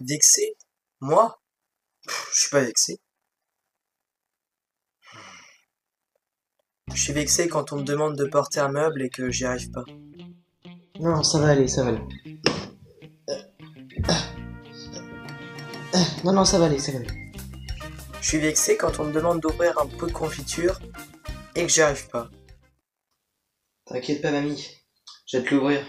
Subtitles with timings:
[0.00, 0.56] Vexé
[1.00, 1.40] Moi
[2.06, 3.00] Pff, Je suis pas vexé.
[6.94, 9.70] Je suis vexé quand on me demande de porter un meuble et que j'y arrive
[9.70, 9.84] pas.
[11.00, 12.02] Non, ça va aller, ça va aller.
[16.24, 17.32] Non, non, ça va aller, ça va aller.
[18.20, 20.80] Je suis vexé quand on me demande d'ouvrir un pot de confiture
[21.54, 22.30] et que j'y arrive pas.
[23.86, 24.66] T'inquiète pas, mamie.
[25.26, 25.84] Je vais te l'ouvrir.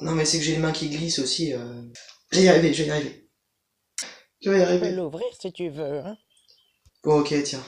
[0.00, 1.52] Non, mais c'est que j'ai les mains qui glissent aussi.
[1.52, 1.82] euh.
[2.32, 3.28] Je vais y arriver, je vais y arriver.
[4.42, 4.90] Je vais y Tu peux arriver.
[4.92, 6.00] l'ouvrir si tu veux.
[6.04, 6.16] Hein?
[7.04, 7.62] Bon, ok, tiens.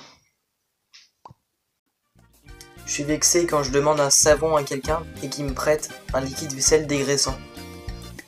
[2.86, 6.20] Je suis vexé quand je demande un savon à quelqu'un et qu'il me prête un
[6.20, 7.36] liquide vaisselle dégraissant.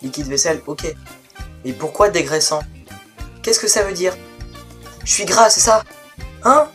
[0.02, 0.94] Liquide vaisselle, ok.
[1.64, 2.60] Mais pourquoi dégraissant?
[3.42, 4.16] Qu'est-ce que ça veut dire?
[5.04, 5.82] Je suis gras, c'est ça?
[6.44, 6.70] Hein?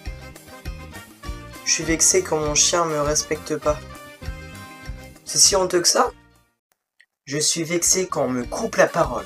[1.63, 3.79] Je suis vexé quand mon chien me respecte pas.
[5.25, 6.11] C'est si honteux que ça?
[7.25, 9.25] Je suis vexé quand on me coupe la parole.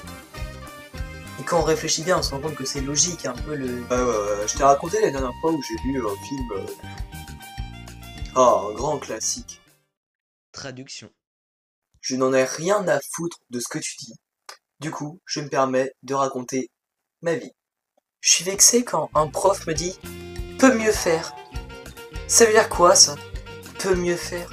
[1.39, 3.81] Et quand on réfléchit bien, on se rend compte que c'est logique un peu le...
[3.89, 6.51] Bah, ouais, je t'ai raconté la dernière fois où j'ai vu un film.
[6.53, 6.65] euh,
[8.35, 9.61] Ah, un grand classique.
[10.53, 11.09] Traduction.
[11.99, 14.13] Je n'en ai rien à foutre de ce que tu dis.
[14.79, 16.69] Du coup, je me permets de raconter
[17.21, 17.51] ma vie.
[18.21, 19.99] Je suis vexé quand un prof me dit
[20.57, 21.35] peut mieux faire.
[22.29, 23.15] Ça veut dire quoi ça?
[23.79, 24.49] Peut mieux faire.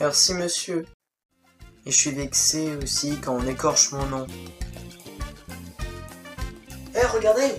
[0.00, 0.86] Merci monsieur.
[1.84, 4.26] Et je suis vexé aussi quand on écorche mon nom.
[6.94, 7.54] Eh regardez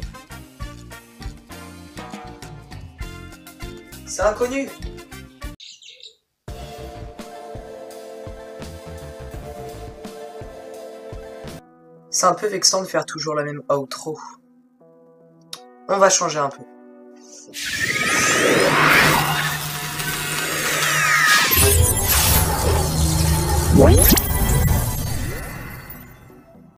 [4.07, 4.67] C'est inconnu
[12.09, 14.19] C'est un peu vexant de faire toujours la même outro.
[15.87, 16.63] On va changer un peu.
[23.81, 24.20] Wait.